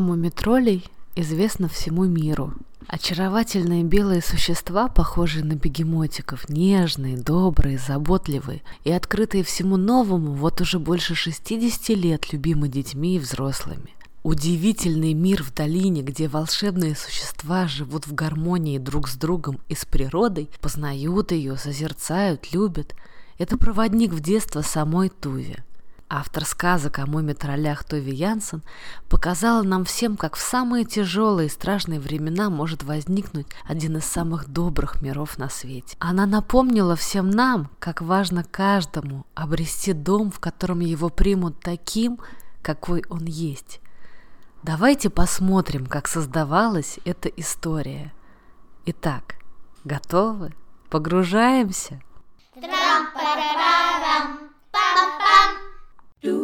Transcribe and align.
Мумитролей 0.00 0.84
известна 1.14 1.68
всему 1.68 2.04
миру. 2.04 2.54
Очаровательные 2.86 3.84
белые 3.84 4.20
существа, 4.20 4.88
похожие 4.88 5.44
на 5.44 5.52
бегемотиков, 5.52 6.48
нежные, 6.48 7.16
добрые, 7.16 7.78
заботливые 7.78 8.62
и 8.82 8.90
открытые 8.90 9.44
всему 9.44 9.76
новому, 9.76 10.32
вот 10.32 10.60
уже 10.60 10.80
больше 10.80 11.14
60 11.14 11.90
лет 11.90 12.32
любимы 12.32 12.68
детьми 12.68 13.16
и 13.16 13.20
взрослыми. 13.20 13.94
Удивительный 14.22 15.14
мир 15.14 15.42
в 15.42 15.54
долине, 15.54 16.02
где 16.02 16.28
волшебные 16.28 16.96
существа 16.96 17.68
живут 17.68 18.06
в 18.06 18.14
гармонии 18.14 18.78
друг 18.78 19.08
с 19.08 19.16
другом 19.16 19.60
и 19.68 19.74
с 19.74 19.84
природой, 19.84 20.50
познают 20.60 21.32
ее, 21.32 21.56
созерцают, 21.56 22.52
любят. 22.52 22.94
Это 23.38 23.56
проводник 23.56 24.12
в 24.12 24.20
детство 24.20 24.62
самой 24.62 25.08
Туве. 25.08 25.64
Автор 26.12 26.44
сказок 26.44 26.98
о 26.98 27.06
муме-троллях 27.06 27.84
Тови 27.84 28.12
Янсен 28.12 28.64
показала 29.08 29.62
нам 29.62 29.84
всем, 29.84 30.16
как 30.16 30.34
в 30.34 30.40
самые 30.40 30.84
тяжелые 30.84 31.46
и 31.46 31.50
страшные 31.50 32.00
времена 32.00 32.50
может 32.50 32.82
возникнуть 32.82 33.46
один 33.64 33.96
из 33.96 34.06
самых 34.06 34.48
добрых 34.48 35.02
миров 35.02 35.38
на 35.38 35.48
свете. 35.48 35.96
Она 36.00 36.26
напомнила 36.26 36.96
всем 36.96 37.30
нам, 37.30 37.70
как 37.78 38.02
важно 38.02 38.42
каждому 38.42 39.24
обрести 39.36 39.92
дом, 39.92 40.32
в 40.32 40.40
котором 40.40 40.80
его 40.80 41.10
примут 41.10 41.60
таким, 41.60 42.18
какой 42.60 43.04
он 43.08 43.26
есть. 43.26 43.80
Давайте 44.64 45.10
посмотрим, 45.10 45.86
как 45.86 46.08
создавалась 46.08 46.98
эта 47.04 47.28
история. 47.28 48.12
Итак, 48.84 49.36
готовы? 49.84 50.52
Погружаемся? 50.90 52.02
Трам-парарам, 52.54 54.50
пам-пам. 54.72 55.59
Туве 56.22 56.34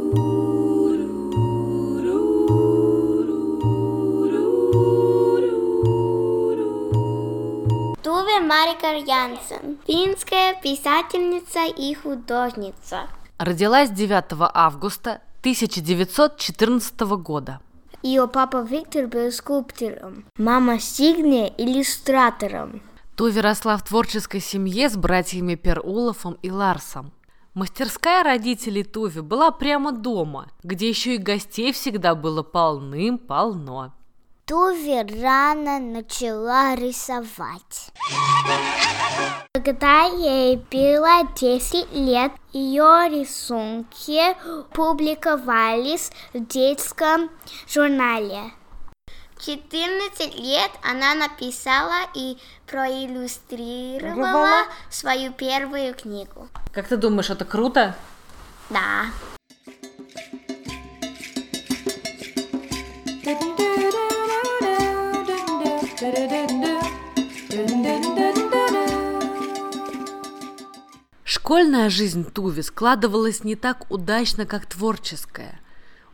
Марика 8.40 8.94
Янсен, 8.96 9.76
финская 9.86 10.54
писательница 10.62 11.66
и 11.66 11.92
художница. 11.94 13.08
Родилась 13.36 13.90
9 13.90 14.24
августа 14.54 15.20
1914 15.42 17.00
года 17.00 17.60
ее 18.02 18.28
папа 18.28 18.62
Виктор 18.62 19.08
был 19.08 19.32
скульптором, 19.32 20.26
мама 20.38 20.78
Сигне– 20.78 21.52
иллюстратором. 21.58 22.80
Туви 23.16 23.40
росла 23.40 23.76
в 23.76 23.82
творческой 23.82 24.40
семье 24.40 24.88
с 24.88 24.96
братьями 24.96 25.54
Перуловым 25.54 26.38
и 26.42 26.50
Ларсом. 26.50 27.12
Мастерская 27.56 28.22
родителей 28.22 28.84
Туви 28.84 29.22
была 29.22 29.50
прямо 29.50 29.90
дома, 29.90 30.50
где 30.62 30.90
еще 30.90 31.14
и 31.14 31.16
гостей 31.16 31.72
всегда 31.72 32.14
было 32.14 32.42
полным-полно. 32.42 33.94
Туви 34.44 35.22
рано 35.22 35.78
начала 35.78 36.74
рисовать. 36.74 37.92
Когда 39.54 40.02
ей 40.02 40.58
было 40.70 41.26
10 41.34 41.94
лет, 41.94 42.32
ее 42.52 43.08
рисунки 43.08 44.36
публиковались 44.74 46.12
в 46.34 46.46
детском 46.46 47.30
журнале. 47.66 48.52
14 49.38 50.34
лет 50.38 50.70
она 50.82 51.14
написала 51.14 52.08
и 52.14 52.38
проиллюстрировала 52.66 54.64
свою 54.90 55.32
первую 55.32 55.94
книгу. 55.94 56.48
Как 56.72 56.88
ты 56.88 56.96
думаешь, 56.96 57.30
это 57.30 57.44
круто? 57.44 57.94
Да. 58.70 59.06
Школьная 71.24 71.90
жизнь 71.90 72.24
Туви 72.24 72.62
складывалась 72.62 73.44
не 73.44 73.54
так 73.54 73.90
удачно, 73.90 74.46
как 74.46 74.66
творческая. 74.66 75.60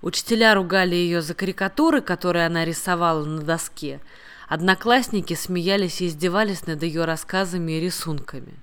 Учителя 0.03 0.55
ругали 0.55 0.97
ее 0.97 1.23
за 1.23 1.35
карикатуры, 1.35 2.01
которые 2.01 2.47
она 2.47 2.65
рисовала 2.65 3.25
на 3.25 3.41
доске. 3.41 4.01
Одноклассники 4.49 5.35
смеялись 5.35 6.01
и 6.01 6.09
издевались 6.09 6.67
над 6.67 6.83
ее 6.83 7.05
рассказами 7.05 7.73
и 7.73 7.81
рисунками. 7.81 8.55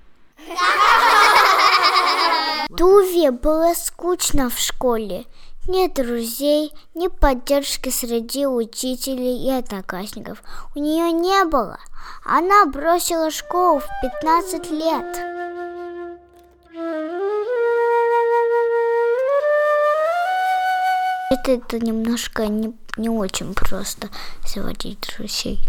Туве 2.76 3.30
было 3.30 3.72
скучно 3.74 4.50
в 4.50 4.58
школе. 4.58 5.24
Нет 5.66 5.94
друзей, 5.94 6.72
ни 6.94 7.08
поддержки 7.08 7.88
среди 7.88 8.46
учителей 8.46 9.46
и 9.46 9.50
одноклассников. 9.50 10.42
У 10.74 10.78
нее 10.78 11.10
не 11.12 11.44
было. 11.44 11.78
Она 12.24 12.66
бросила 12.66 13.30
школу 13.30 13.80
в 13.80 13.88
15 14.02 14.70
лет. 14.70 15.49
Это, 21.32 21.52
это 21.52 21.78
немножко 21.78 22.48
не, 22.48 22.72
не 22.96 23.08
очень 23.08 23.54
просто 23.54 24.08
заводить 24.44 24.98
друзей. 25.16 25.60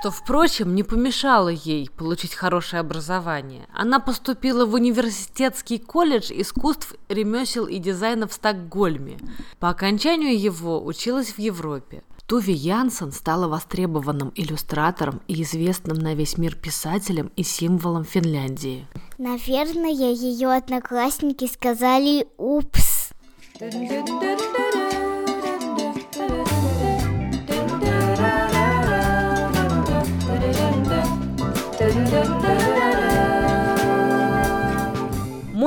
Что, 0.00 0.10
впрочем, 0.10 0.74
не 0.74 0.82
помешало 0.82 1.50
ей 1.50 1.90
получить 1.90 2.34
хорошее 2.34 2.80
образование. 2.80 3.68
Она 3.74 4.00
поступила 4.00 4.64
в 4.64 4.72
университетский 4.72 5.78
колледж 5.78 6.32
искусств, 6.32 6.94
ремесел 7.08 7.66
и 7.66 7.78
дизайна 7.78 8.26
в 8.26 8.32
Стокгольме. 8.32 9.18
По 9.60 9.68
окончанию 9.68 10.38
его 10.38 10.82
училась 10.82 11.32
в 11.32 11.38
Европе. 11.38 12.02
Туви 12.26 12.54
Янсен 12.54 13.12
стала 13.12 13.48
востребованным 13.48 14.32
иллюстратором 14.34 15.20
и 15.28 15.42
известным 15.42 15.98
на 15.98 16.14
весь 16.14 16.38
мир 16.38 16.56
писателем 16.56 17.30
и 17.36 17.42
символом 17.42 18.04
Финляндии. 18.04 18.86
Наверное, 19.18 19.92
ее 19.92 20.52
одноклассники 20.52 21.46
сказали 21.46 22.26
«Упс». 22.38 23.10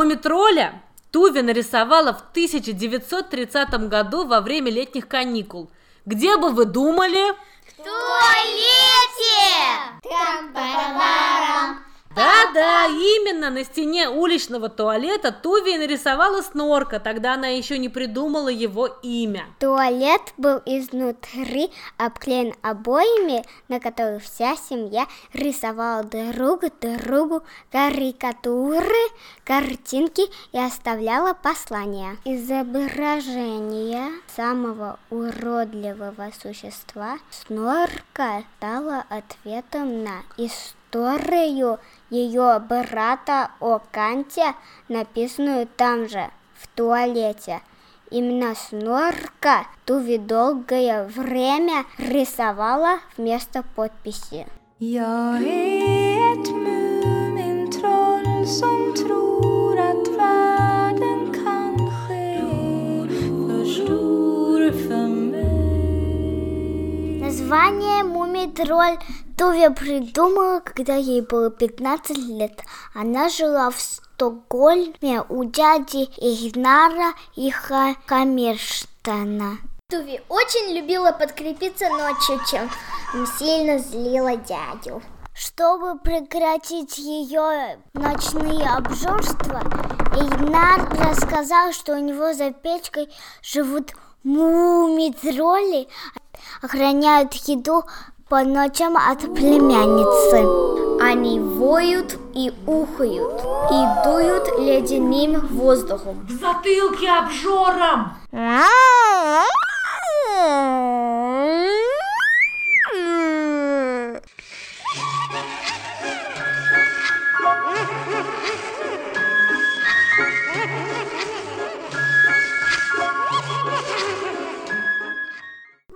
Мумитроля 0.06 0.82
Туви 1.12 1.42
нарисовала 1.42 2.14
в 2.14 2.22
1930 2.32 3.90
году 3.90 4.28
во 4.28 4.40
время 4.40 4.70
летних 4.70 5.08
каникул. 5.08 5.72
Где 6.06 6.38
бы 6.38 6.52
вы 6.52 6.66
думали? 6.66 7.32
В 7.32 7.78
туалете! 7.78 9.16
Трам-парам-парам. 10.04 11.85
Да-да, 12.16 12.86
именно 12.86 13.50
на 13.50 13.66
стене 13.66 14.08
уличного 14.08 14.70
туалета 14.70 15.34
Туви 15.34 15.78
нарисовала 15.78 16.42
снорка, 16.42 17.02
тогда 17.02 17.34
она 17.34 17.48
еще 17.48 17.78
не 17.78 17.90
придумала 17.90 18.48
его 18.48 18.88
имя. 19.04 19.48
Туалет 19.60 20.22
был 20.38 20.62
изнутри 20.66 21.72
обклеен 21.98 22.54
обоями, 22.62 23.44
на 23.68 23.82
которых 23.82 24.24
вся 24.24 24.56
семья 24.56 25.08
рисовала 25.34 26.04
друг 26.04 26.62
другу 26.80 27.44
карикатуры, 27.70 29.10
картинки 29.44 30.24
и 30.54 30.58
оставляла 30.58 31.34
послания. 31.34 32.18
Изображение 32.24 34.10
самого 34.34 35.00
уродливого 35.10 36.32
существа 36.42 37.18
снорка 37.30 38.46
стало 38.58 39.04
ответом 39.10 40.04
на 40.06 40.22
историю 40.38 40.85
ее 42.10 42.60
брата 42.60 43.52
о 43.60 43.80
Канте, 43.92 44.56
написанную 44.88 45.68
там 45.68 46.08
же, 46.08 46.30
в 46.56 46.68
туалете. 46.68 47.62
Именно 48.12 48.56
Снорка 48.56 49.68
Туви 49.86 50.18
долгое 50.18 51.06
время 51.06 51.86
рисовала 51.98 53.00
вместо 53.18 53.64
подписи. 53.76 54.48
Mumintroll 57.66 58.46
som 58.46 58.94
tror 58.94 59.55
Название 67.36 68.06
Мумитроль 68.06 68.98
Туве 69.38 69.70
придумала, 69.70 70.62
когда 70.62 70.96
ей 70.96 71.20
было 71.20 71.52
15 71.52 72.18
лет. 72.18 72.64
Она 72.94 73.28
жила 73.28 73.72
в 73.72 73.78
Стокгольме 73.78 75.22
у 75.28 75.44
дяди 75.44 76.06
Игнара 76.16 77.14
Иха 77.36 77.96
Камерштана. 78.06 79.58
Туви 79.92 80.22
очень 80.30 80.78
любила 80.78 81.12
подкрепиться 81.12 81.90
ночью, 81.90 82.40
чем 82.50 82.70
сильно 83.38 83.80
злила 83.80 84.38
дядю. 84.38 85.02
Чтобы 85.34 86.00
прекратить 86.00 86.98
ее 86.98 87.80
ночные 87.94 88.66
обжорства, 88.66 89.60
Игнар 90.16 90.88
рассказал, 91.06 91.74
что 91.74 91.96
у 91.96 92.00
него 92.00 92.32
за 92.32 92.52
печкой 92.52 93.10
живут 93.42 93.92
Муми-тролли 94.26 95.88
охраняют 96.62 97.34
еду 97.34 97.84
по 98.30 98.44
ночам 98.44 98.98
от 98.98 99.22
племянницы. 99.36 100.46
Они 101.02 101.40
воют 101.40 102.18
и 102.34 102.52
ухают, 102.66 103.42
и 103.72 104.04
дуют 104.04 104.60
ледяным 104.60 105.48
воздухом. 105.48 106.26
В 106.28 106.32
затылке 106.32 107.10
обжором! 107.10 108.14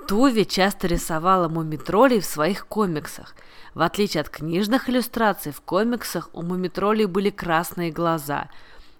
Туви 0.09 0.45
часто 0.45 0.87
рисовала 0.87 1.47
мумитролей 1.47 2.19
в 2.19 2.25
своих 2.25 2.65
комиксах. 2.65 3.35
В 3.75 3.81
отличие 3.83 4.21
от 4.21 4.29
книжных 4.29 4.89
иллюстраций, 4.89 5.51
в 5.51 5.61
комиксах 5.61 6.31
у 6.33 6.41
мумитролей 6.41 7.05
были 7.05 7.29
красные 7.29 7.91
глаза. 7.91 8.49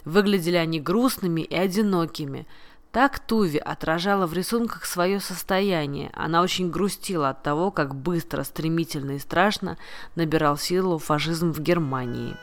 Выглядели 0.05 0.57
они 0.57 0.79
грустными 0.79 1.41
и 1.41 1.55
одинокими. 1.55 2.45
Так 2.91 3.17
Туви 3.17 3.57
отражала 3.57 4.27
в 4.27 4.33
рисунках 4.33 4.85
свое 4.85 5.19
состояние. 5.19 6.11
Она 6.13 6.43
очень 6.43 6.69
грустила 6.69 7.29
от 7.29 7.41
того, 7.41 7.71
как 7.71 7.95
быстро, 7.95 8.43
стремительно 8.43 9.13
и 9.13 9.19
страшно 9.19 9.79
набирал 10.13 10.59
силу 10.59 10.99
фашизм 10.99 11.51
в 11.51 11.59
Германии. 11.59 12.37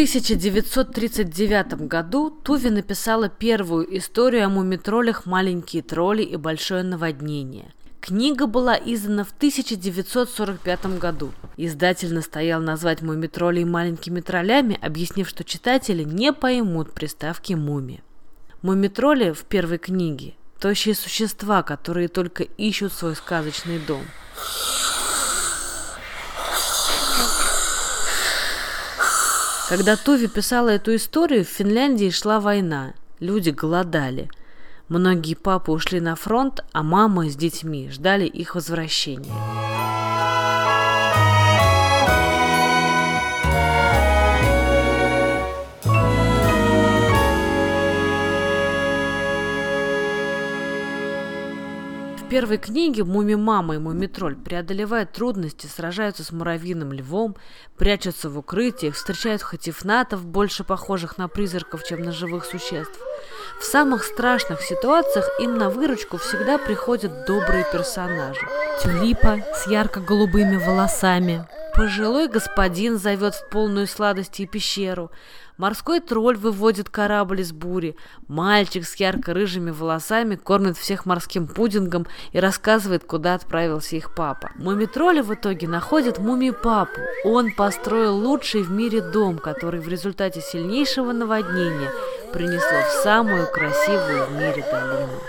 1939 0.00 1.86
году 1.86 2.30
Туви 2.30 2.70
написала 2.70 3.28
первую 3.28 3.98
историю 3.98 4.46
о 4.46 4.48
мумитролях 4.48 5.26
«Маленькие 5.26 5.82
тролли 5.82 6.22
и 6.22 6.36
большое 6.36 6.82
наводнение». 6.82 7.74
Книга 8.00 8.46
была 8.46 8.78
издана 8.82 9.24
в 9.24 9.32
1945 9.32 10.98
году. 10.98 11.32
Издатель 11.58 12.14
настоял 12.14 12.62
назвать 12.62 13.02
мумитролей 13.02 13.64
маленькими 13.64 14.22
троллями, 14.22 14.78
объяснив, 14.80 15.28
что 15.28 15.44
читатели 15.44 16.02
не 16.02 16.32
поймут 16.32 16.94
приставки 16.94 17.52
«муми». 17.52 18.02
Мумитроли 18.62 19.32
в 19.32 19.44
первой 19.44 19.76
книге– 19.76 20.32
тощие 20.60 20.94
существа, 20.94 21.62
которые 21.62 22.08
только 22.08 22.44
ищут 22.44 22.94
свой 22.94 23.14
сказочный 23.14 23.78
дом– 23.78 24.04
Когда 29.70 29.96
Туви 29.96 30.26
писала 30.26 30.70
эту 30.70 30.96
историю, 30.96 31.44
в 31.44 31.48
Финляндии 31.48 32.10
шла 32.10 32.40
война. 32.40 32.94
Люди 33.20 33.50
голодали. 33.50 34.28
Многие 34.88 35.36
папы 35.36 35.70
ушли 35.70 36.00
на 36.00 36.16
фронт, 36.16 36.64
а 36.72 36.82
мамы 36.82 37.30
с 37.30 37.36
детьми 37.36 37.88
ждали 37.88 38.26
их 38.26 38.56
возвращения. 38.56 39.32
Первой 52.30 52.58
книге 52.58 53.02
Муми-мама 53.02 53.74
и 53.74 53.78
Муми-тролль 53.78 54.36
преодолевают 54.36 55.10
трудности, 55.10 55.66
сражаются 55.66 56.22
с 56.22 56.30
муравьиным 56.30 56.92
львом, 56.92 57.36
прячутся 57.76 58.30
в 58.30 58.38
укрытиях, 58.38 58.94
встречают 58.94 59.42
хатифнатов, 59.42 60.24
больше 60.24 60.62
похожих 60.62 61.18
на 61.18 61.26
призраков, 61.26 61.82
чем 61.84 62.02
на 62.02 62.12
живых 62.12 62.44
существ. 62.44 63.00
В 63.60 63.64
самых 63.64 64.04
страшных 64.04 64.62
ситуациях 64.62 65.28
им 65.40 65.58
на 65.58 65.70
выручку 65.70 66.18
всегда 66.18 66.56
приходят 66.58 67.26
добрые 67.26 67.66
персонажи. 67.72 68.46
Тюлипа 68.80 69.40
с 69.52 69.66
ярко-голубыми 69.66 70.56
волосами, 70.56 71.48
Пожилой 71.74 72.28
господин 72.28 72.98
зовет 72.98 73.34
в 73.34 73.48
полную 73.48 73.86
сладости 73.86 74.44
пещеру. 74.44 75.10
Морской 75.56 76.00
тролль 76.00 76.36
выводит 76.36 76.88
корабль 76.88 77.42
из 77.42 77.52
бури. 77.52 77.96
Мальчик 78.28 78.86
с 78.86 78.96
ярко-рыжими 78.96 79.70
волосами 79.70 80.36
кормит 80.36 80.76
всех 80.76 81.06
морским 81.06 81.46
пудингом 81.46 82.06
и 82.32 82.40
рассказывает, 82.40 83.04
куда 83.04 83.34
отправился 83.34 83.96
их 83.96 84.14
папа. 84.14 84.50
Муми-тролли 84.56 85.20
в 85.20 85.32
итоге 85.34 85.68
находят 85.68 86.18
муми-папу. 86.18 87.00
Он 87.24 87.54
построил 87.54 88.16
лучший 88.16 88.62
в 88.62 88.70
мире 88.70 89.00
дом, 89.00 89.38
который 89.38 89.80
в 89.80 89.88
результате 89.88 90.40
сильнейшего 90.40 91.12
наводнения 91.12 91.90
принесло 92.32 92.80
в 92.88 93.02
самую 93.02 93.46
красивую 93.52 94.26
в 94.26 94.32
мире 94.32 94.64
долину. 94.70 95.20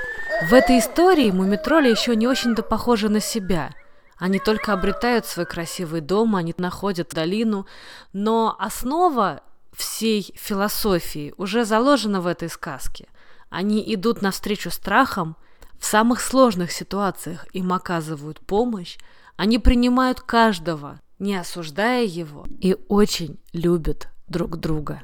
В 0.50 0.54
этой 0.54 0.80
истории 0.80 1.30
мумитроли 1.30 1.90
еще 1.90 2.16
не 2.16 2.28
очень-то 2.28 2.64
похожи 2.64 3.10
на 3.10 3.20
себя– 3.20 3.72
они 4.22 4.38
только 4.38 4.72
обретают 4.72 5.26
свой 5.26 5.48
красивый 5.48 6.00
дом, 6.00 6.36
они 6.36 6.54
находят 6.60 7.10
долину, 7.10 7.66
но 8.14 8.56
основа 8.60 9.42
всей 9.74 10.32
философии 10.36 11.34
уже 11.38 11.66
заложена 11.66 12.22
в 12.22 12.28
этой 12.28 12.48
сказке. 12.48 13.08
Они 13.50 13.84
идут 13.96 14.22
навстречу 14.22 14.70
страхам, 14.70 15.38
в 15.80 15.88
самых 15.88 16.22
сложных 16.22 16.72
ситуациях 16.72 17.48
им 17.52 17.74
оказывают 17.74 18.40
помощь, 18.42 19.00
они 19.38 19.58
принимают 19.58 20.22
каждого, 20.22 21.00
не 21.18 21.36
осуждая 21.36 22.04
его, 22.04 22.46
и 22.60 22.78
очень 22.90 23.40
любят 23.54 24.08
друг 24.28 24.58
друга. 24.58 25.02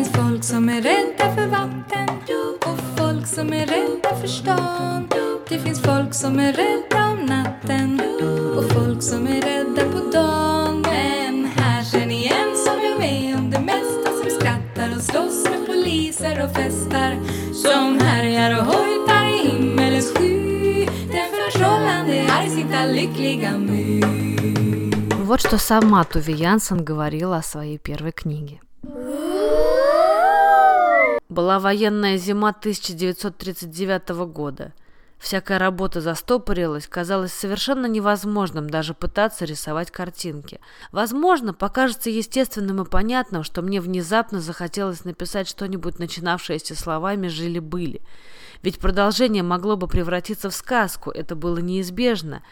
finns 0.00 0.08
folk 0.12 0.44
som 0.44 0.68
är 0.68 0.82
rädda 0.82 1.34
för 1.34 1.46
vatten 1.46 2.08
och 2.66 2.98
folk 2.98 3.26
som 3.26 3.52
är 3.52 3.66
rädda 3.66 4.16
för 4.20 4.28
stan. 4.28 5.08
Det 5.48 5.58
finns 5.58 5.82
folk 5.82 6.14
som 6.14 6.38
är 6.38 6.52
rädda 6.52 7.10
om 7.10 7.26
natten 7.26 8.00
och 8.56 8.72
folk 8.72 9.02
som 9.02 9.26
är 9.26 9.42
rädda 9.42 9.92
på 9.92 10.10
dagen. 10.12 10.80
Men 10.82 11.44
här 11.44 11.84
känner 11.84 12.06
ni 12.06 12.26
en 12.26 12.56
som 12.56 12.74
är 12.74 12.98
med 12.98 13.38
om 13.38 13.50
det 13.50 13.60
mesta 13.60 14.10
som 14.22 14.30
skrattar 14.30 14.96
och 14.96 15.02
slåss 15.02 15.44
med 15.50 15.66
poliser 15.66 16.44
och 16.44 16.56
festar. 16.56 17.16
Som 17.54 17.98
härjar 18.00 18.58
och 18.58 18.64
hojtar 18.66 19.24
i 19.26 19.48
himmelens 19.48 20.12
sky. 20.12 20.86
Den 20.86 21.28
förtrollande 21.52 22.26
argsintta 22.32 22.86
lyckliga 22.86 23.58
my. 23.58 24.00
Вот 25.26 25.40
что 25.40 25.58
сама 25.58 26.04
Туви 26.04 26.34
Янсен 26.34 26.84
говорила 26.84 27.38
о 27.38 27.42
своей 27.42 27.78
первой 27.78 28.12
книге. 28.12 28.60
Была 31.31 31.59
военная 31.59 32.17
зима 32.17 32.49
1939 32.49 34.09
года. 34.33 34.73
Всякая 35.17 35.59
работа 35.59 36.01
застопорилась, 36.01 36.87
казалось 36.87 37.31
совершенно 37.31 37.85
невозможным 37.85 38.69
даже 38.69 38.93
пытаться 38.93 39.45
рисовать 39.45 39.91
картинки. 39.91 40.59
Возможно, 40.91 41.53
покажется 41.53 42.09
естественным 42.09 42.81
и 42.81 42.85
понятным, 42.85 43.43
что 43.43 43.61
мне 43.61 43.79
внезапно 43.79 44.41
захотелось 44.41 45.05
написать 45.05 45.47
что-нибудь, 45.47 45.99
начинавшееся 45.99 46.75
словами 46.75 47.29
«жили-были». 47.29 48.01
Ведь 48.61 48.79
продолжение 48.79 49.41
могло 49.41 49.77
бы 49.77 49.87
превратиться 49.87 50.49
в 50.49 50.53
сказку, 50.53 51.11
это 51.11 51.37
было 51.37 51.59
неизбежно. 51.59 52.43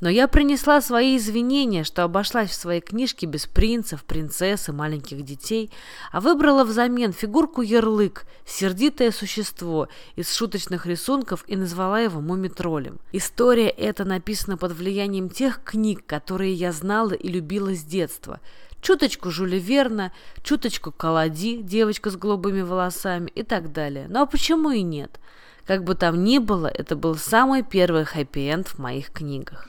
Но 0.00 0.10
я 0.10 0.28
принесла 0.28 0.82
свои 0.82 1.16
извинения, 1.16 1.82
что 1.82 2.04
обошлась 2.04 2.50
в 2.50 2.54
своей 2.54 2.82
книжке 2.82 3.26
без 3.26 3.46
принцев, 3.46 4.04
принцесс 4.04 4.68
и 4.68 4.72
маленьких 4.72 5.22
детей, 5.22 5.70
а 6.12 6.20
выбрала 6.20 6.64
взамен 6.64 7.12
фигурку 7.12 7.62
ярлык, 7.62 8.26
сердитое 8.44 9.10
существо 9.10 9.88
из 10.14 10.34
шуточных 10.34 10.84
рисунков 10.84 11.44
и 11.46 11.56
назвала 11.56 12.00
его 12.00 12.20
мумитролем. 12.20 12.98
История 13.12 13.68
эта 13.68 14.04
написана 14.04 14.58
под 14.58 14.72
влиянием 14.72 15.30
тех 15.30 15.62
книг, 15.64 16.04
которые 16.04 16.52
я 16.52 16.72
знала 16.72 17.12
и 17.12 17.28
любила 17.28 17.74
с 17.74 17.82
детства. 17.82 18.40
Чуточку 18.82 19.30
Жюля 19.30 19.58
Верна, 19.58 20.12
чуточку 20.42 20.92
Калади, 20.92 21.62
девочка 21.62 22.10
с 22.10 22.16
голубыми 22.16 22.60
волосами 22.60 23.30
и 23.34 23.42
так 23.42 23.72
далее. 23.72 24.06
Ну 24.10 24.20
а 24.20 24.26
почему 24.26 24.70
и 24.70 24.82
нет? 24.82 25.18
Как 25.66 25.82
бы 25.82 25.96
там 25.96 26.22
ни 26.22 26.38
было, 26.38 26.68
это 26.68 26.94
был 26.94 27.16
самый 27.16 27.64
первый 27.64 28.04
хэппи-энд 28.04 28.68
в 28.68 28.78
моих 28.78 29.10
книгах. 29.10 29.68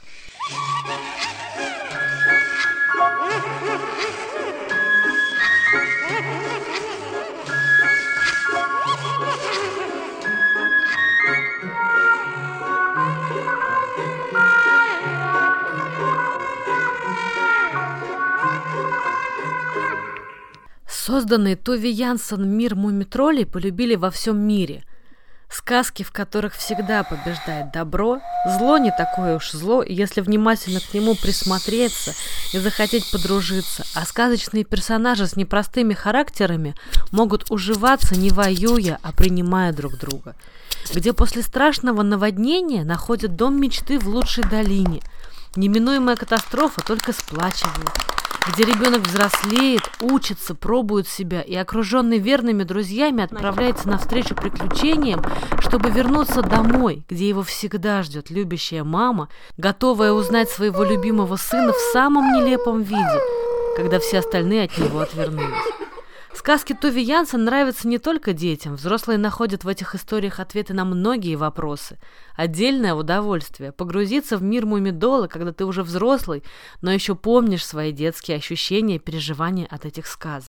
Созданный 20.87 21.55
Тови 21.55 21.89
Янсен 21.89 22.47
мир 22.47 22.75
мумитролей 22.75 23.45
полюбили 23.45 23.95
во 23.95 24.09
всем 24.11 24.37
мире– 24.39 24.83
Сказки, 25.49 26.03
в 26.03 26.11
которых 26.11 26.55
всегда 26.55 27.03
побеждает 27.03 27.71
добро, 27.71 28.19
зло 28.45 28.77
не 28.77 28.91
такое 28.91 29.37
уж 29.37 29.51
зло, 29.51 29.81
если 29.81 30.19
внимательно 30.19 30.81
к 30.81 30.93
нему 30.93 31.15
присмотреться 31.15 32.13
и 32.53 32.59
захотеть 32.59 33.09
подружиться, 33.11 33.85
а 33.95 34.05
сказочные 34.05 34.65
персонажи 34.65 35.25
с 35.25 35.37
непростыми 35.37 35.93
характерами 35.93 36.75
могут 37.11 37.49
уживаться 37.49 38.15
не 38.15 38.29
воюя, 38.29 38.99
а 39.01 39.13
принимая 39.13 39.71
друг 39.71 39.97
друга. 39.97 40.35
Где 40.93 41.13
после 41.13 41.41
страшного 41.43 42.01
наводнения 42.01 42.83
находят 42.83 43.37
дом 43.37 43.59
мечты 43.59 43.99
в 43.99 44.07
лучшей 44.07 44.43
долине. 44.43 45.01
Неминуемая 45.55 46.17
катастрофа 46.17 46.81
только 46.81 47.13
сплачивает 47.13 47.89
где 48.51 48.63
ребенок 48.63 49.01
взрослеет, 49.01 49.81
учится, 50.01 50.55
пробует 50.55 51.07
себя 51.07 51.41
и, 51.41 51.55
окруженный 51.55 52.17
верными 52.17 52.63
друзьями, 52.63 53.23
отправляется 53.23 53.87
навстречу 53.87 54.35
приключениям, 54.35 55.23
чтобы 55.59 55.89
вернуться 55.89 56.41
домой, 56.41 57.03
где 57.09 57.27
его 57.29 57.43
всегда 57.43 58.03
ждет 58.03 58.29
любящая 58.29 58.83
мама, 58.83 59.29
готовая 59.57 60.11
узнать 60.11 60.49
своего 60.49 60.83
любимого 60.83 61.35
сына 61.35 61.73
в 61.73 61.93
самом 61.93 62.33
нелепом 62.33 62.81
виде, 62.81 63.21
когда 63.75 63.99
все 63.99 64.19
остальные 64.19 64.65
от 64.65 64.77
него 64.77 64.99
отвернулись. 64.99 65.77
Сказки 66.37 66.73
Тови 66.73 67.01
Янсен 67.01 67.45
нравятся 67.45 67.87
не 67.87 67.97
только 67.97 68.31
детям. 68.31 68.75
Взрослые 68.75 69.17
находят 69.17 69.63
в 69.63 69.67
этих 69.67 69.95
историях 69.95 70.39
ответы 70.39 70.75
на 70.75 70.85
многие 70.85 71.33
вопросы. 71.33 71.97
Отдельное 72.35 72.93
удовольствие– 72.93 73.71
погрузиться 73.73 74.37
в 74.37 74.43
мир 74.43 74.67
Мумидола, 74.67 75.25
когда 75.25 75.51
ты 75.51 75.65
уже 75.65 75.81
взрослый, 75.81 76.43
но 76.81 76.91
еще 76.91 77.15
помнишь 77.15 77.65
свои 77.65 77.91
детские 77.91 78.37
ощущения 78.37 78.97
и 78.97 78.99
переживания 78.99 79.65
от 79.65 79.85
этих 79.85 80.05
сказок. 80.05 80.46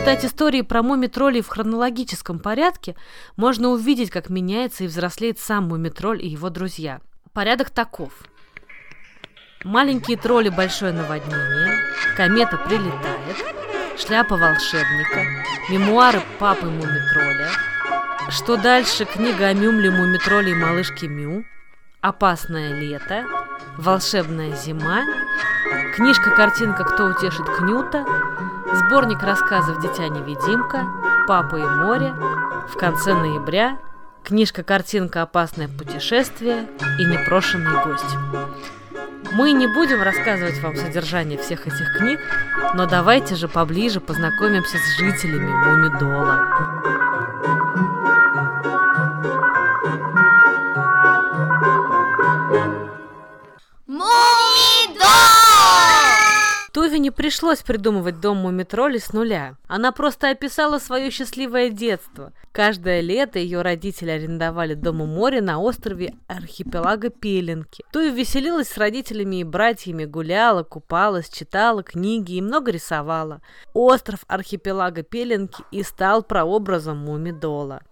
Читать 0.00 0.24
истории 0.24 0.62
про 0.62 0.82
муми-троллей 0.82 1.42
в 1.42 1.48
хронологическом 1.48 2.38
порядке, 2.38 2.96
можно 3.36 3.68
увидеть, 3.68 4.08
как 4.08 4.30
меняется 4.30 4.84
и 4.84 4.86
взрослеет 4.86 5.38
сам 5.38 5.68
муми-тролль 5.68 6.24
и 6.24 6.28
его 6.28 6.48
друзья. 6.48 7.02
Порядок 7.34 7.68
таков. 7.68 8.10
Маленькие 9.62 10.16
тролли 10.16 10.48
«Большое 10.48 10.94
наводнение», 10.94 11.84
«Комета 12.16 12.56
прилетает», 12.56 13.36
«Шляпа 13.98 14.38
волшебника», 14.38 15.44
«Мемуары 15.68 16.22
папы 16.38 16.64
муми-тролля», 16.64 17.50
«Что 18.30 18.56
дальше?» 18.56 19.04
книга 19.04 19.48
о 19.48 19.52
Мюмле 19.52 19.90
муми-тролле 19.90 20.52
и 20.52 20.54
малышке 20.54 21.08
Мю, 21.08 21.44
«Опасное 22.00 22.72
лето», 22.72 23.26
«Волшебная 23.76 24.56
зима», 24.56 25.02
книжка-картинка 25.94 26.84
«Кто 26.84 27.04
утешит 27.04 27.44
Кнюта», 27.58 28.06
Сборник 28.72 29.22
рассказов 29.22 29.80
«Дитя-невидимка», 29.80 30.86
«Папа 31.26 31.56
и 31.56 31.64
море», 31.64 32.14
в 32.68 32.76
конце 32.76 33.14
ноября 33.14 33.78
книжка-картинка 34.22 35.22
«Опасное 35.22 35.66
путешествие» 35.66 36.68
и 37.00 37.04
«Непрошенный 37.04 37.82
гость». 37.84 38.16
Мы 39.32 39.52
не 39.52 39.66
будем 39.66 40.02
рассказывать 40.02 40.60
вам 40.60 40.76
содержание 40.76 41.38
всех 41.38 41.66
этих 41.66 41.98
книг, 41.98 42.20
но 42.74 42.86
давайте 42.86 43.34
же 43.34 43.48
поближе 43.48 44.00
познакомимся 44.00 44.76
с 44.78 44.98
жителями 44.98 45.50
Мумидола. 45.50 46.99
Не 57.10 57.12
пришлось 57.12 57.62
придумывать 57.62 58.20
дом 58.20 58.36
Мумитроли 58.36 58.98
с 58.98 59.12
нуля. 59.12 59.56
Она 59.66 59.90
просто 59.90 60.30
описала 60.30 60.78
свое 60.78 61.10
счастливое 61.10 61.70
детство. 61.70 62.32
Каждое 62.52 63.00
лето 63.00 63.40
ее 63.40 63.62
родители 63.62 64.10
арендовали 64.10 64.74
дом 64.74 65.00
у 65.00 65.06
моря 65.06 65.42
на 65.42 65.58
острове 65.58 66.14
архипелага 66.28 67.10
Пеленки. 67.10 67.82
Туве 67.92 68.10
веселилась 68.10 68.68
с 68.68 68.78
родителями 68.78 69.40
и 69.40 69.44
братьями, 69.44 70.04
гуляла, 70.04 70.62
купалась, 70.62 71.28
читала 71.28 71.82
книги 71.82 72.34
и 72.34 72.40
много 72.40 72.70
рисовала. 72.70 73.42
Остров 73.74 74.20
архипелага 74.28 75.02
Пеленки 75.02 75.64
и 75.72 75.82
стал 75.82 76.22
прообразом 76.22 76.98
Мумидола. 76.98 77.82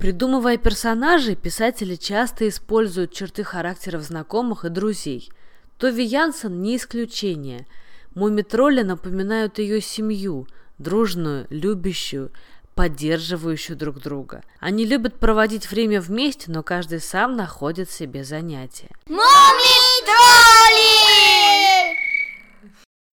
Придумывая 0.00 0.56
персонажей, 0.56 1.36
писатели 1.36 1.94
часто 1.94 2.48
используют 2.48 3.12
черты 3.12 3.44
характеров 3.44 4.00
знакомых 4.02 4.64
и 4.64 4.70
друзей. 4.70 5.30
Тови 5.76 6.02
Янсен 6.02 6.62
не 6.62 6.78
исключение. 6.78 7.66
Муми-тролли 8.14 8.80
напоминают 8.80 9.58
ее 9.58 9.82
семью, 9.82 10.46
дружную, 10.78 11.46
любящую, 11.50 12.32
поддерживающую 12.74 13.76
друг 13.76 14.00
друга. 14.00 14.42
Они 14.58 14.86
любят 14.86 15.20
проводить 15.20 15.70
время 15.70 16.00
вместе, 16.00 16.50
но 16.50 16.62
каждый 16.62 17.00
сам 17.00 17.36
находит 17.36 17.90
себе 17.90 18.24
занятия. 18.24 18.88
Муми-тролли! 19.06 19.20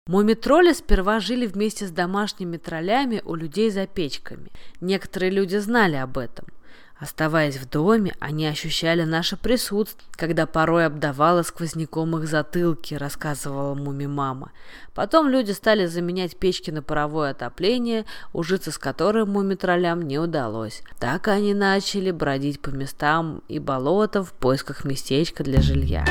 Муми-тролли 0.09 0.73
сперва 0.73 1.21
жили 1.21 1.47
вместе 1.47 1.87
с 1.87 1.93
домашними 1.93 2.57
троллями 2.57 3.23
у 3.25 3.37
людей 3.37 3.71
за 3.71 3.87
печками. 3.87 4.51
Некоторые 4.81 5.31
люди 5.31 5.59
знали 5.59 5.95
об 5.95 6.19
этом– 6.19 6.47
Оставаясь 7.03 7.57
в 7.57 7.69
доме, 7.69 8.15
они 8.21 8.47
ощущали 8.47 9.03
наше 9.03 9.37
присутствие, 9.37 10.09
когда 10.13 10.47
порой 10.47 10.87
обдавало 10.87 11.43
сквозняком 11.43 12.17
их 12.17 12.29
затылки, 12.29 12.95
рассказывала 12.95 13.75
муми 13.75 14.07
мама. 14.07 14.53
Потом 14.95 15.29
люди 15.29 15.51
стали 15.51 15.87
заменять 15.87 16.37
печки 16.37 16.71
на 16.71 16.81
паровое 16.81 17.33
отопление, 17.33 18.05
ужиться 18.33 18.71
с 18.71 18.79
которым 18.79 19.31
муми-троллям 19.31 20.03
не 20.03 20.21
удалось. 20.21 20.85
Так 21.01 21.27
они 21.27 21.55
начали 21.55 22.13
бродить 22.13 22.61
по 22.61 22.69
местам 22.69 23.43
и 23.49 23.59
болотам 23.59 24.25
в 24.25 24.33
поисках 24.33 24.85
местечка 24.85 25.43
для 25.43 25.61
жилья. 25.61 26.05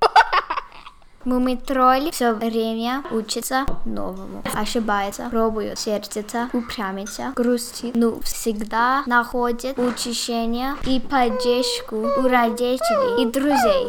Мумий-тролль 1.28 2.10
все 2.10 2.32
время 2.32 3.04
учится 3.10 3.66
новому, 3.84 4.42
ошибается, 4.54 5.28
пробует, 5.28 5.78
сердится, 5.78 6.48
упрямится, 6.54 7.34
грустит, 7.36 7.94
но 7.94 8.18
всегда 8.20 9.02
находит 9.04 9.78
утешение 9.78 10.74
и 10.86 10.98
поддержку 10.98 11.96
у 11.96 12.22
родителей 12.26 13.22
и 13.22 13.26
друзей. 13.26 13.88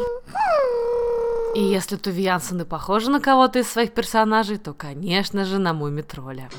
И 1.54 1.62
если 1.62 1.96
Туви 1.96 2.24
Янсены 2.24 2.66
похожи 2.66 3.10
на 3.10 3.20
кого-то 3.20 3.58
из 3.58 3.70
своих 3.70 3.92
персонажей, 3.92 4.58
то, 4.58 4.74
конечно 4.74 5.46
же, 5.46 5.58
на 5.58 5.72
Мумитроля. 5.72 6.50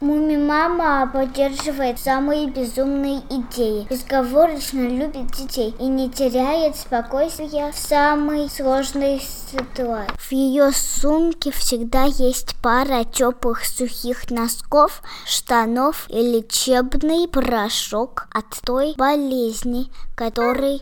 Муми-мама. 0.00 1.10
Поддерживает 1.12 1.98
самые 1.98 2.46
безумные 2.46 3.20
идеи, 3.28 3.86
безговорочно 3.90 4.88
любит 4.88 5.26
детей 5.32 5.74
и 5.78 5.86
не 5.86 6.08
теряет 6.08 6.76
спокойствия 6.76 7.72
в 7.72 7.76
самой 7.76 8.48
сложной 8.48 9.20
ситуации. 9.20 10.10
В 10.16 10.32
ее 10.32 10.70
сумке 10.72 11.50
всегда 11.50 12.04
есть 12.04 12.56
пара 12.62 13.04
теплых 13.04 13.64
сухих 13.64 14.30
носков, 14.30 15.02
штанов 15.26 16.06
и 16.08 16.22
лечебный 16.22 17.28
порошок 17.28 18.28
от 18.32 18.46
той 18.64 18.94
болезни, 18.96 19.90
который 20.14 20.80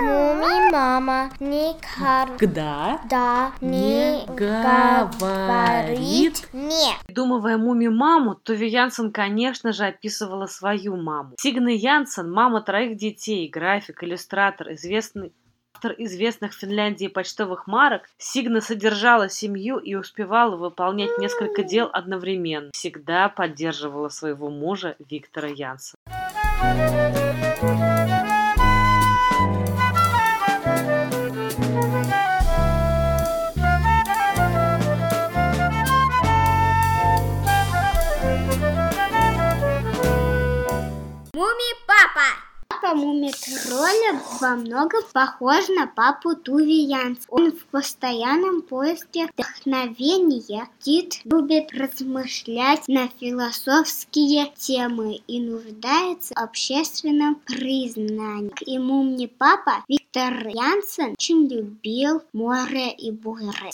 Муми-мама 0.00 1.30
никогда 1.40 3.00
да 3.10 3.50
не 3.60 4.24
говорит 4.28 6.46
не. 6.52 6.94
Придумывая 7.06 7.57
муми-маму, 7.58 8.34
Туви 8.36 8.68
Янсен, 8.68 9.12
конечно 9.12 9.72
же, 9.72 9.84
описывала 9.84 10.46
свою 10.46 10.96
маму. 10.96 11.34
Сигна 11.38 11.70
Янсен– 11.70 12.30
мама 12.32 12.62
троих 12.62 12.96
детей, 12.96 13.48
график, 13.48 14.02
иллюстратор, 14.02 14.72
известный 14.72 15.32
автор 15.78 15.94
известных 15.96 16.54
в 16.54 16.58
Финляндии 16.58 17.06
почтовых 17.06 17.68
марок, 17.68 18.02
Сигна 18.18 18.60
содержала 18.60 19.28
семью 19.28 19.78
и 19.78 19.94
успевала 19.94 20.56
выполнять 20.56 21.16
несколько 21.18 21.62
дел 21.62 21.88
одновременно. 21.92 22.70
Всегда 22.72 23.28
поддерживала 23.28 24.08
своего 24.08 24.50
мужа 24.50 24.96
Виктора 24.98 25.48
Янса. 25.48 25.96
Муми-папа! 41.98 42.28
Папа 42.68 42.94
Муми-тролля 42.94 44.20
во 44.40 44.56
многом 44.56 45.02
похож 45.12 45.68
на 45.68 45.86
папу 45.86 46.36
Туви 46.36 46.84
Янс. 46.84 47.18
Он 47.28 47.50
в 47.50 47.64
постоянном 47.66 48.62
поиске 48.62 49.26
вдохновения. 49.26 50.68
Дид 50.84 51.20
любит 51.24 51.72
размышлять 51.72 52.86
на 52.86 53.08
философские 53.08 54.52
темы 54.56 55.20
и 55.26 55.40
нуждается 55.40 56.34
в 56.34 56.38
общественном 56.38 57.36
признании. 57.36 58.52
И 58.60 58.78
Муми-папа 58.78 59.84
Виктор 59.88 60.46
Янсен 60.48 61.12
очень 61.12 61.48
любил 61.48 62.22
море 62.32 62.92
и 62.92 63.10
буры. 63.10 63.70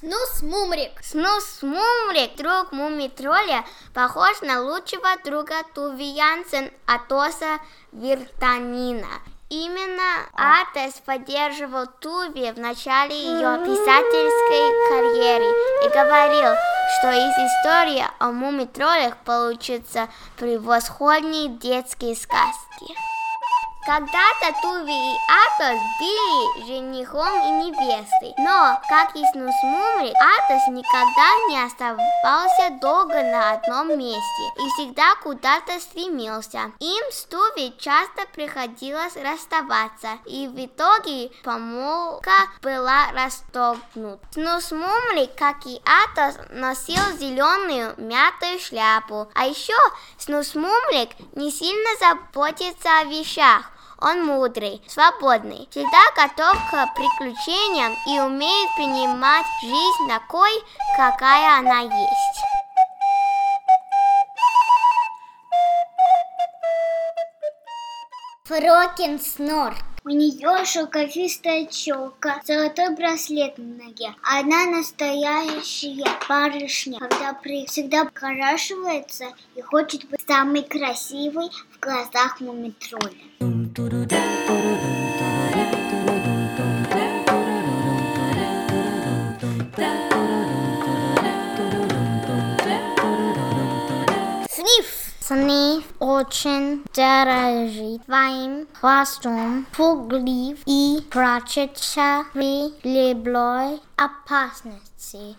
Снус 0.00 0.42
Мумрик. 0.42 0.92
Снус 1.02 1.60
Мумрик, 1.60 2.36
друг 2.36 2.70
Муми-тролля, 2.70 3.64
похож 3.92 4.40
на 4.42 4.60
лучшего 4.60 5.08
друга 5.24 5.64
Туви 5.74 6.04
Янсен 6.04 6.70
Атоса 6.86 7.58
Виртанина. 7.90 9.08
Именно 9.50 10.28
Атес 10.34 10.94
поддерживал 11.04 11.88
Туви 11.98 12.52
в 12.52 12.60
начале 12.60 13.16
ее 13.16 13.58
писательской 13.66 14.66
карьеры 14.88 15.50
и 15.84 15.88
говорил, 15.88 16.54
что 16.98 17.10
из 17.10 17.34
истории 17.48 18.04
о 18.20 18.30
муми-троллях 18.30 19.16
получатся 19.24 20.08
превосходные 20.36 21.48
детские 21.48 22.14
сказки. 22.14 23.17
Когда-то 23.88 24.52
Туви 24.60 24.92
и 24.92 25.16
Атос 25.28 25.80
были 25.98 26.66
женихом 26.66 27.40
и 27.40 27.50
невестой, 27.64 28.34
но, 28.36 28.78
как 28.86 29.16
и 29.16 29.24
Снус 29.32 29.54
Мумрик, 29.62 30.12
Атос 30.14 30.68
никогда 30.68 31.32
не 31.48 31.64
оставался 31.64 32.78
долго 32.82 33.14
на 33.14 33.52
одном 33.52 33.98
месте 33.98 34.42
и 34.58 34.68
всегда 34.68 35.14
куда-то 35.22 35.80
стремился. 35.80 36.70
Им 36.80 37.10
с 37.10 37.24
Туви 37.24 37.72
часто 37.78 38.26
приходилось 38.34 39.16
расставаться, 39.16 40.18
и 40.26 40.46
в 40.48 40.66
итоге 40.66 41.30
помолвка 41.42 42.50
была 42.60 43.10
расторгнута. 43.14 44.20
Снус 44.32 44.70
Мумрик, 44.70 45.34
как 45.34 45.64
и 45.64 45.80
Атос, 45.86 46.34
носил 46.50 47.00
зеленую 47.16 47.94
мятую 47.96 48.58
шляпу, 48.60 49.30
а 49.34 49.46
еще 49.46 49.72
Снус 50.18 50.54
Мумрик 50.54 51.08
не 51.32 51.50
сильно 51.50 51.96
заботится 51.98 53.00
о 53.00 53.04
вещах, 53.04 53.62
он 54.00 54.24
мудрый, 54.24 54.82
свободный, 54.86 55.68
всегда 55.70 56.02
готов 56.16 56.56
к 56.70 56.94
приключениям 56.94 57.92
и 58.06 58.20
умеет 58.20 58.70
принимать 58.76 59.46
жизнь 59.60 60.08
такой, 60.08 60.52
какая 60.96 61.58
она 61.58 61.80
есть. 61.80 62.42
Фрокин 68.44 69.20
Снор. 69.20 69.74
У 70.08 70.10
нее 70.10 70.64
шелковистая 70.64 71.66
челка, 71.66 72.40
золотой 72.42 72.96
браслет 72.96 73.58
на 73.58 73.84
ноге. 73.84 74.14
Она 74.22 74.64
настоящая 74.64 76.06
барышня, 76.26 76.98
когда 76.98 77.34
при... 77.34 77.66
всегда 77.66 78.06
покрашивается 78.06 79.26
и 79.54 79.60
хочет 79.60 80.08
быть 80.08 80.26
самой 80.26 80.62
красивой 80.62 81.50
в 81.72 81.78
глазах 81.78 82.40
мумитроля. 82.40 83.12
Сниф. 94.48 94.86
Сниф 95.20 95.77
очень 96.18 96.82
дорожит 96.94 98.02
своим 98.04 98.66
хвостом, 98.72 99.66
пуглив 99.76 100.58
и 100.66 100.98
при 102.32 102.72
любой 102.82 103.80
опасности. 103.96 105.36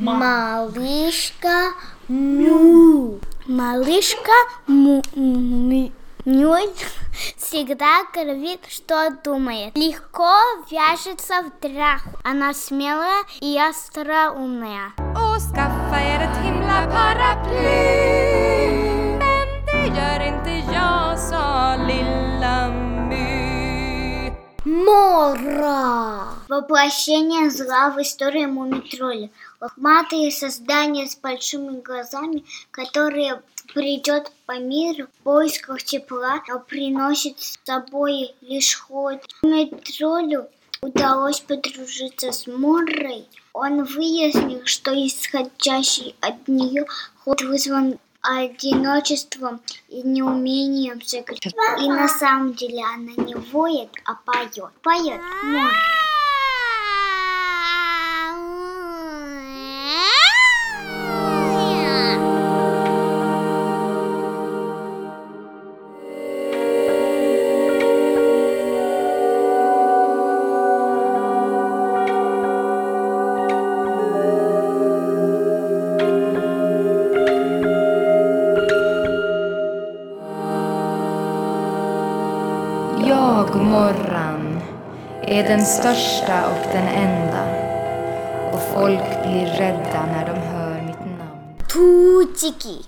Малышка 0.00 1.72
Му. 2.08 3.18
Малышка. 3.46 4.32
Му. 4.66 5.02
Нюй 6.24 6.66
всегда 7.36 8.04
говорит, 8.14 8.60
что 8.68 9.10
думает. 9.24 9.76
Легко 9.76 10.32
вяжется 10.70 11.42
в 11.42 11.60
драку. 11.60 12.10
Она 12.24 12.54
смелая 12.54 13.24
и 13.40 13.58
остроумная. 13.58 14.92
Мора! 24.64 26.24
Воплощение 26.48 27.50
зла 27.50 27.90
в 27.90 28.02
истории 28.02 28.46
Мумитроля. 28.46 29.30
Лохматые 29.60 30.30
создания 30.30 31.06
с 31.06 31.16
большими 31.16 31.80
глазами, 31.80 32.44
которые 32.70 33.42
придет 33.72 34.32
по 34.46 34.58
миру 34.58 35.06
в 35.06 35.22
поисках 35.22 35.82
тепла, 35.82 36.42
но 36.48 36.60
приносит 36.60 37.40
с 37.40 37.58
собой 37.64 38.34
лишь 38.40 38.74
ход. 38.74 39.24
Мумитролю 39.42 40.48
удалось 40.80 41.40
подружиться 41.40 42.32
с 42.32 42.46
Морой. 42.46 43.26
Он 43.52 43.84
выяснил, 43.84 44.62
что 44.64 44.92
исходящий 44.92 46.14
от 46.20 46.46
нее 46.48 46.86
ход 47.24 47.42
вызван 47.42 47.98
одиночеством 48.22 49.60
и 49.88 50.02
неумением 50.02 51.00
сыграть. 51.02 51.46
И 51.46 51.88
на 51.88 52.08
самом 52.08 52.54
деле 52.54 52.82
она 52.84 53.12
не 53.24 53.34
воет, 53.34 53.90
а 54.04 54.14
поет. 54.14 54.72
Поет 54.82 55.20
Мора. 55.44 55.70
Jag, 83.56 83.64
Morran, 83.64 84.60
är 85.22 85.48
den 85.48 85.66
största 85.66 86.46
och 86.50 86.72
den 86.72 86.88
enda. 86.88 87.44
Och 88.52 88.60
folk 88.74 89.22
blir 89.22 89.46
rädda 89.46 90.06
när 90.06 90.26
de 90.26 90.40
hör 90.40 90.82
mitt 90.82 91.00
namn. 91.00 91.58
Тутики. 91.72 92.84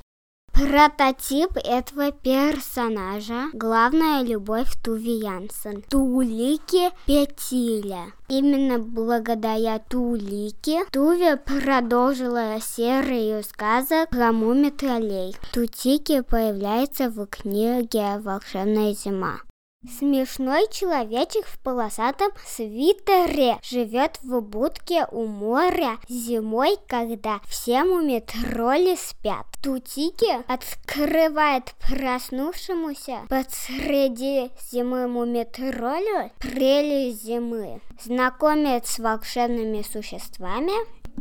Прототип 0.53 1.57
этого 1.57 2.13
персонажа– 2.13 3.51
главная 3.55 4.23
любовь 4.23 4.73
Туви 4.85 5.21
Янсен. 5.21 5.83
Тулики 5.89 6.91
Петиля. 7.07 8.13
Именно 8.29 8.79
благодаря 8.79 9.79
Тулике 9.79 10.85
Туви 10.91 11.37
продолжила 11.47 12.61
серию 12.61 13.43
сказок 13.43 14.11
про 14.11 14.33
муми-троллей. 14.33 15.35
Тутики 15.53 16.21
появляется 16.21 17.09
в 17.09 17.27
книге 17.27 18.19
«Волшебная 18.19 18.93
зима». 18.93 19.48
Смешной 19.87 20.67
человечек 20.73 21.47
в 21.47 21.61
полосатом 21.61 22.33
свитере 22.45 23.59
живет 23.62 24.19
в 24.25 24.41
будке 24.41 25.07
у 25.12 25.27
моря 25.27 25.99
зимой, 26.09 26.77
когда 26.88 27.38
все 27.47 27.85
мумитроли 27.85 28.97
спят. 28.97 29.47
Тутики 29.62 30.43
открывает 30.53 31.75
проснувшемуся 31.79 33.21
посреди 33.29 34.51
зимы 34.69 35.07
мумитролю 35.07 36.33
прелесть 36.41 37.23
зимы. 37.23 37.81
Знакомит 38.03 38.85
с 38.88 38.99
волшебными 38.99 39.83
существами, 39.83 40.73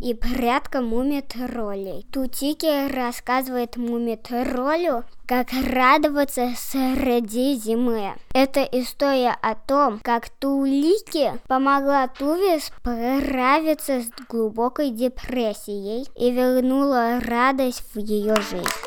и 0.02 0.14
порядка 0.14 0.82
мумитроллей. 0.82 2.06
Тутики 2.12 2.92
рассказывает 2.94 3.78
мумитроллю, 3.78 5.04
как 5.26 5.50
радоваться 5.52 6.54
среди 6.56 7.56
зимы. 7.56 8.14
Это 8.34 8.64
история 8.64 9.36
о 9.42 9.56
том, 9.56 10.00
как 10.02 10.30
Тулики 10.30 11.34
помогла 11.48 12.08
Туве 12.08 12.60
справиться 12.60 14.02
с 14.02 14.10
глубокой 14.30 14.92
депрессией 14.92 16.08
и 16.16 16.32
вернула 16.32 17.20
радость 17.20 17.84
в 17.94 18.00
ее 18.00 18.36
жизнь. 18.36 18.87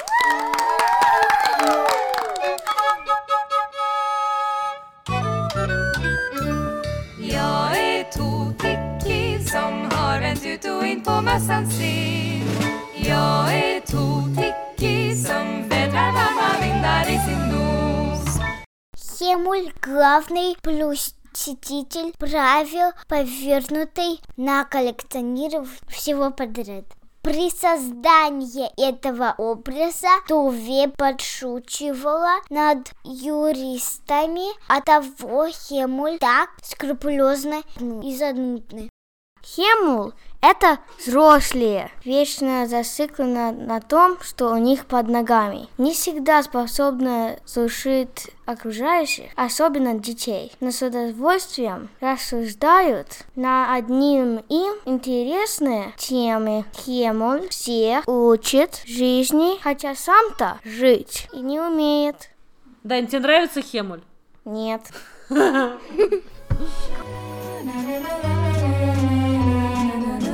På 11.05 11.21
mössan 11.21 11.71
sin. 11.71 12.45
Jag 12.95 13.55
är 13.55 13.81
Totiki 13.81 15.15
som 15.17 15.69
vädrar 15.69 16.13
varma 16.13 16.61
vindar 16.63 17.03
i 17.03 17.19
sin 17.27 17.49
nos. 17.53 18.39
Хемуль– 19.19 19.73
главный 19.83 20.57
посетитель 20.63 22.13
правил, 22.19 22.93
повернутый 23.09 24.21
на 24.37 24.65
коллекционеров 24.65 25.69
всего 25.89 26.31
подряд. 26.31 26.85
При 27.23 27.51
создании 27.51 28.71
этого 28.89 29.35
образа 29.37 30.09
Туве 30.27 30.89
подшучивала 30.89 32.41
над 32.49 32.93
юристами, 33.05 34.49
а 34.69 34.81
того 34.81 35.49
Хемуль 35.49 36.19
так 36.19 36.51
скрупулезно 36.63 37.63
и 38.03 38.17
занудны. 38.17 38.89
Хемул– 39.43 40.13
это 40.41 40.79
взрослые, 40.99 41.91
вечно 42.05 42.67
зациклены 42.67 43.53
на 43.53 43.81
том, 43.81 44.19
что 44.23 44.53
у 44.53 44.57
них 44.57 44.87
под 44.87 45.09
ногами. 45.09 45.69
Не 45.79 45.93
всегда 45.93 46.43
способны 46.43 47.39
слушать 47.45 48.29
окружающих, 48.47 49.31
особенно 49.37 49.95
детей. 49.95 50.53
Но 50.61 50.71
с 50.71 50.83
удовольствием 50.83 51.89
рассуждают 52.01 53.07
на 53.37 53.75
одним 53.75 54.39
им 54.49 54.75
интересные 54.87 55.93
темы. 55.99 56.65
Хемул 56.75 57.49
всех 57.49 58.09
учит 58.09 58.83
жизни, 58.87 59.61
хотя 59.61 59.95
сам-то 59.95 60.59
жить 60.65 61.29
и 61.33 61.41
не 61.41 61.61
умеет. 61.61 62.31
Дань, 62.83 63.07
тебе 63.07 63.21
нравится 63.21 63.61
Хемуль? 63.61 64.01
Нет. 64.45 64.83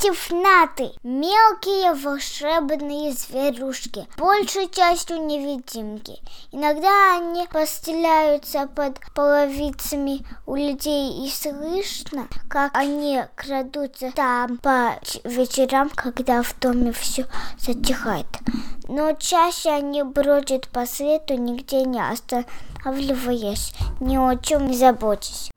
Хатифнаты– 0.00 0.92
мелкие 1.02 1.92
волшебные 1.92 3.12
зверушки, 3.12 4.06
большей 4.16 4.68
частью 4.68 5.26
невидимки. 5.26 6.20
Иногда 6.52 7.16
они 7.16 7.48
постеляются 7.48 8.68
под 8.68 9.00
половицами 9.14 10.24
у 10.46 10.54
людей 10.54 11.26
и 11.26 11.28
слышно, 11.28 12.28
как 12.48 12.76
они 12.76 13.24
крадутся 13.34 14.12
там 14.14 14.58
по 14.58 15.00
вечерам, 15.24 15.90
когда 15.90 16.42
в 16.42 16.56
доме 16.60 16.92
все 16.92 17.26
затихает. 17.58 18.26
Но 18.86 19.12
чаще 19.14 19.70
они 19.70 20.04
бродят 20.04 20.68
по 20.68 20.86
свету, 20.86 21.34
нигде 21.34 21.82
не 21.82 22.00
останавливаясь, 22.00 23.74
ни 23.98 24.16
о 24.16 24.36
чем 24.36 24.68
не 24.68 24.76
заботясь. 24.76 25.50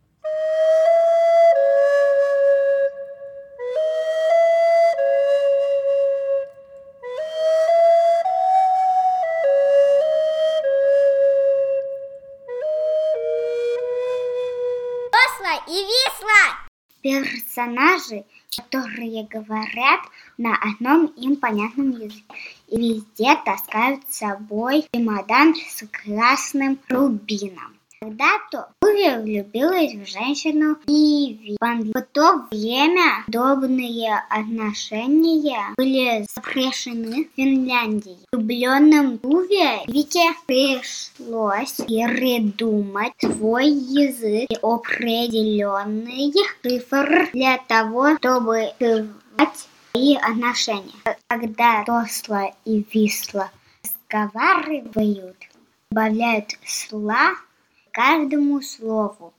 И 15.72 15.74
висла! 15.74 16.72
персонажи, 17.02 18.26
которые 18.56 19.26
говорят 19.26 20.02
на 20.38 20.56
одном 20.56 21.06
им 21.06 21.36
понятном 21.38 21.92
языке 21.92 22.24
и 22.68 22.78
везде 22.78 23.36
таскают 23.46 24.02
с 24.10 24.18
собой 24.18 24.86
чемодан 24.94 25.56
с 25.56 25.88
красным 25.88 26.78
рубином. 26.90 27.78
Когда-то 28.04 28.70
Уви 28.82 29.16
влюбилась 29.16 29.94
в 29.94 30.08
женщину 30.08 30.76
Иви. 30.88 31.56
В 31.60 32.02
то 32.14 32.48
время 32.50 33.24
подобные 33.28 34.24
отношения 34.28 35.72
были 35.78 36.26
запрещены 36.34 37.26
в 37.26 37.36
Финляндии. 37.36 38.18
Влюбленным 38.32 39.20
Уве 39.22 39.84
Вике 39.86 40.34
пришлось 40.48 41.74
придумать 41.74 43.14
свой 43.20 43.68
язык 43.68 44.50
и 44.50 44.56
определенный 44.56 46.34
цифр 46.64 47.30
для 47.34 47.60
того, 47.60 48.18
чтобы 48.18 48.72
скрывать 48.78 49.68
свои 49.92 50.16
отношения. 50.16 51.18
Когда 51.28 51.84
Тосла 51.84 52.52
и 52.66 52.84
Висла 52.92 53.52
разговаривают, 53.84 55.38
добавляют 55.92 56.58
сла 56.66 57.36
каждому 57.92 58.62
слову. 58.62 59.34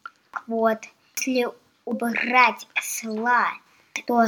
Вот, 0.46 0.78
если 1.16 1.48
убрать 1.84 2.66
сла, 2.80 3.48
то 4.06 4.26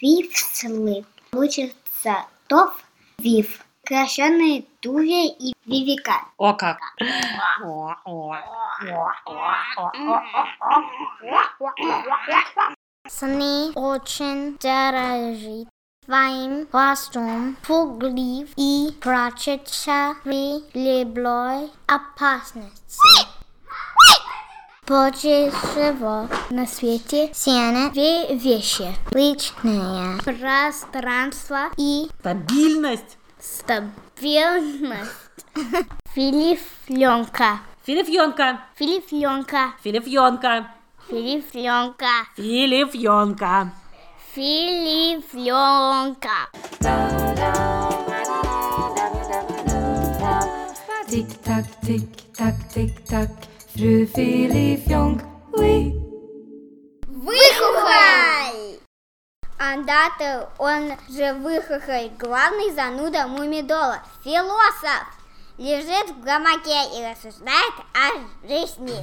вивслы 0.00 1.04
получится 1.30 2.26
тов, 2.46 2.74
вив, 3.18 3.64
сокращенные 3.82 4.64
туве 4.80 5.28
и 5.28 5.54
вивика. 5.66 6.22
О 6.38 6.54
как! 6.54 6.78
Сны 13.06 13.72
очень 13.74 14.56
дорожит 14.58 15.68
своим 16.04 16.66
хвостом, 16.66 17.56
пуглив 17.66 18.48
и 18.56 18.90
прячется 19.00 20.16
при 20.22 20.62
любой 20.74 21.70
опасности. 21.86 23.33
Больше 24.86 25.50
всего 25.50 26.28
на 26.50 26.66
свете 26.66 27.28
ценят 27.32 27.94
две 27.94 28.34
вещи. 28.36 28.94
Личное 29.12 30.18
пространство 30.18 31.70
и 31.78 32.08
Стабильность! 32.20 33.16
стабильность. 33.40 35.10
Филифленка. 36.14 37.60
Филифленка. 37.86 38.60
Филифленка. 38.74 39.72
Филифленка. 44.34 46.50
Tick 51.08 51.28
tack, 51.44 51.64
tick 51.82 52.08
tack, 52.36 52.54
tick 52.74 53.04
tack. 53.06 53.30
Fru 53.76 54.06
Filifjonk, 54.06 55.24
oui. 55.58 55.92
Выхухоль! 57.08 58.78
Андаты, 59.58 60.46
он 60.58 60.92
же 61.10 61.34
выхухоль, 61.34 62.10
главный 62.16 62.70
зануда 62.72 63.26
мумидола, 63.26 64.00
философ. 64.22 65.02
Лежит 65.58 66.08
в 66.10 66.20
гамаке 66.22 66.84
и 66.96 67.04
рассуждает 67.04 67.74
о 67.94 68.46
жизни. 68.46 68.94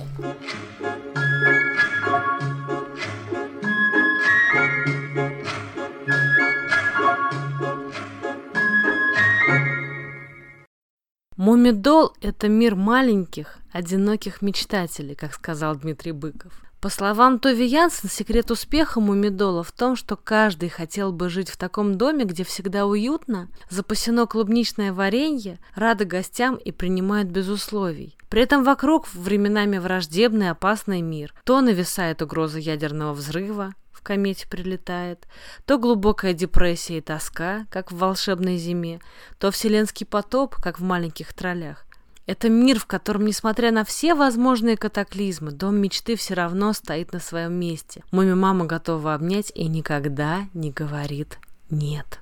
Мумидол– 11.35 12.13
это 12.21 12.47
мир 12.47 12.75
маленьких, 12.75 13.60
одиноких 13.71 14.41
мечтателей, 14.41 15.15
как 15.15 15.33
сказал 15.33 15.75
Дмитрий 15.75 16.11
Быков. 16.11 16.53
По 16.81 16.89
словам 16.89 17.37
Тови 17.37 17.65
Янсен, 17.67 18.09
секрет 18.09 18.49
успеха 18.49 18.99
Мумидола 18.99 19.63
в 19.63 19.71
том, 19.71 19.95
что 19.95 20.15
каждый 20.15 20.69
хотел 20.69 21.11
бы 21.11 21.29
жить 21.29 21.47
в 21.47 21.55
таком 21.55 21.95
доме, 21.95 22.25
где 22.25 22.43
всегда 22.43 22.87
уютно, 22.87 23.49
запасено 23.69 24.25
клубничное 24.25 24.91
варенье, 24.91 25.59
рады 25.75 26.05
гостям 26.05 26.55
и 26.55 26.71
принимают 26.71 27.29
без 27.29 27.49
условий. 27.49 28.17
При 28.29 28.41
этом 28.41 28.63
вокруг 28.63 29.13
временами 29.13 29.77
враждебный 29.77 30.49
опасный 30.49 31.01
мир. 31.01 31.35
То 31.43 31.61
нависает 31.61 32.23
угроза 32.23 32.57
ядерного 32.57 33.13
взрыва, 33.13 33.73
в 33.91 34.01
комете 34.01 34.47
прилетает, 34.47 35.27
то 35.67 35.77
глубокая 35.77 36.33
депрессия 36.33 36.97
и 36.97 37.01
тоска, 37.01 37.67
как 37.69 37.91
в 37.91 37.97
волшебной 37.97 38.57
зиме, 38.57 38.99
то 39.37 39.51
вселенский 39.51 40.07
потоп, 40.07 40.55
как 40.55 40.79
в 40.79 40.83
маленьких 40.83 41.31
троллях. 41.33 41.85
Это 42.27 42.49
мир, 42.49 42.79
в 42.79 42.85
котором, 42.85 43.25
несмотря 43.25 43.71
на 43.71 43.83
все 43.83 44.13
возможные 44.13 44.77
катаклизмы, 44.77 45.51
дом 45.51 45.77
мечты 45.77 46.15
все 46.15 46.35
равно 46.35 46.71
стоит 46.73 47.13
на 47.13 47.19
своем 47.19 47.53
месте. 47.53 48.03
Маме 48.11 48.35
мама 48.35 48.65
готова 48.65 49.15
обнять 49.15 49.51
и 49.55 49.67
никогда 49.67 50.45
не 50.53 50.71
говорит 50.71 51.39
«нет». 51.69 52.19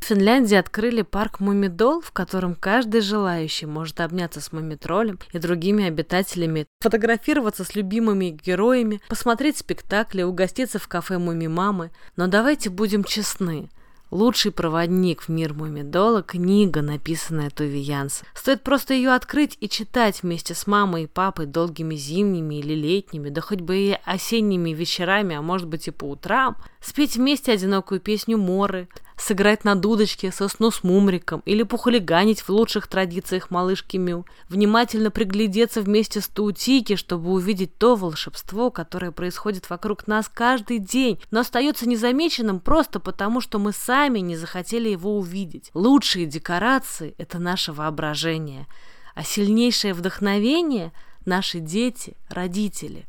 В 0.00 0.06
Финляндии 0.06 0.54
открыли 0.54 1.00
парк 1.00 1.40
Мумидол, 1.40 2.02
в 2.02 2.12
котором 2.12 2.54
каждый 2.54 3.00
желающий 3.00 3.64
может 3.64 4.00
обняться 4.00 4.42
с 4.42 4.52
мумитролем 4.52 5.18
и 5.32 5.38
другими 5.38 5.86
обитателями, 5.86 6.66
фотографироваться 6.80 7.64
с 7.64 7.74
любимыми 7.74 8.26
героями, 8.26 9.00
посмотреть 9.08 9.56
спектакли, 9.56 10.22
угоститься 10.22 10.78
в 10.78 10.88
кафе 10.88 11.16
Муми 11.16 11.48
Мамы. 11.48 11.90
Но 12.16 12.26
давайте 12.26 12.68
будем 12.68 13.02
честны– 13.02 13.70
Лучший 14.14 14.52
проводник 14.52 15.22
в 15.22 15.28
мир 15.28 15.54
Мумидола– 15.54 16.22
книга, 16.22 16.82
написанная 16.82 17.50
Туви 17.50 17.80
Янс. 17.80 18.22
Стоит 18.32 18.62
просто 18.62 18.94
ее 18.94 19.10
открыть 19.10 19.58
и 19.60 19.68
читать 19.68 20.22
вместе 20.22 20.54
с 20.54 20.68
мамой 20.68 21.02
и 21.02 21.06
папой 21.08 21.46
долгими 21.46 21.96
зимними 21.96 22.60
или 22.60 22.74
летними, 22.74 23.28
да 23.28 23.40
хоть 23.40 23.60
бы 23.60 23.76
и 23.76 23.98
осенними 24.04 24.70
вечерами, 24.70 25.34
а 25.34 25.42
может 25.42 25.66
быть 25.66 25.88
и 25.88 25.90
по 25.90 26.04
утрам. 26.04 26.56
Спеть 26.86 27.16
вместе 27.16 27.50
одинокую 27.50 27.98
песню 27.98 28.36
Моры, 28.36 28.88
сыграть 29.16 29.64
на 29.64 29.74
дудочке 29.74 30.30
сосну 30.30 30.70
с 30.70 30.84
мумриком 30.84 31.40
или 31.46 31.62
похулиганить 31.62 32.42
в 32.42 32.50
лучших 32.50 32.88
традициях 32.88 33.50
малышки 33.50 33.96
Мю, 33.96 34.26
внимательно 34.50 35.10
приглядеться 35.10 35.80
вместе 35.80 36.20
с 36.20 36.28
Таутики, 36.28 36.96
чтобы 36.96 37.30
увидеть 37.30 37.78
то 37.78 37.96
волшебство, 37.96 38.70
которое 38.70 39.12
происходит 39.12 39.70
вокруг 39.70 40.06
нас 40.06 40.28
каждый 40.28 40.78
день, 40.78 41.18
но 41.30 41.40
остается 41.40 41.88
незамеченным 41.88 42.60
просто 42.60 43.00
потому, 43.00 43.40
что 43.40 43.58
мы 43.58 43.72
сами 43.72 44.18
не 44.18 44.36
захотели 44.36 44.90
его 44.90 45.16
увидеть. 45.16 45.70
Лучшие 45.72 46.26
декорации– 46.26 47.14
это 47.18 47.38
наше 47.38 47.72
воображение, 47.72 48.66
а 49.14 49.24
сильнейшее 49.24 49.94
вдохновение– 49.94 50.92
наши 51.24 51.60
дети, 51.60 52.14
родители, 52.28 53.06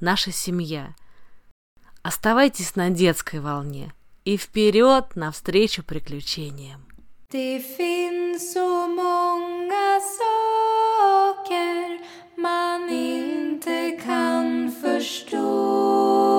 наша 0.00 0.32
семья. 0.32 0.94
Оставайтесь 2.08 2.74
на 2.74 2.88
детской 2.88 3.38
волне– 3.38 3.92
и 4.24 4.38
вперед 4.38 5.14
навстречу 5.14 5.82
приключениям. 5.82 6.80
Det 7.30 7.60
finns 7.60 8.52
så 8.54 8.88
många 8.88 10.00
saker 10.20 11.98
man 12.36 12.88
inte 12.88 13.98
kan 14.04 14.72
förstå 14.82 16.37